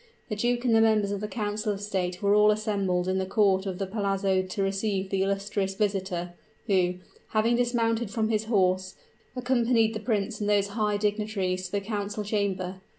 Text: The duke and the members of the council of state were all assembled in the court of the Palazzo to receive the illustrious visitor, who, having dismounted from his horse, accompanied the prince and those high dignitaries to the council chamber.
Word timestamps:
The 0.29 0.35
duke 0.35 0.65
and 0.65 0.73
the 0.75 0.81
members 0.81 1.11
of 1.11 1.21
the 1.21 1.27
council 1.27 1.71
of 1.71 1.79
state 1.79 2.23
were 2.23 2.33
all 2.33 2.49
assembled 2.49 3.07
in 3.07 3.19
the 3.19 3.25
court 3.27 3.67
of 3.67 3.77
the 3.77 3.85
Palazzo 3.85 4.41
to 4.41 4.63
receive 4.63 5.11
the 5.11 5.21
illustrious 5.21 5.75
visitor, 5.75 6.33
who, 6.65 6.95
having 7.27 7.55
dismounted 7.55 8.09
from 8.09 8.29
his 8.29 8.45
horse, 8.45 8.95
accompanied 9.35 9.93
the 9.93 9.99
prince 9.99 10.41
and 10.41 10.49
those 10.49 10.69
high 10.69 10.97
dignitaries 10.97 11.67
to 11.67 11.71
the 11.73 11.81
council 11.81 12.23
chamber. 12.23 12.81